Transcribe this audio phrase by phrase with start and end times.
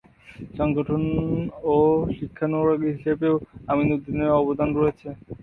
[0.57, 1.01] সংগঠক
[1.65, 1.75] ও
[2.17, 3.35] শিক্ষানুরাগী হিসেবেও
[3.67, 5.07] আমিনউদ্দিনের অবদান রয়েছে।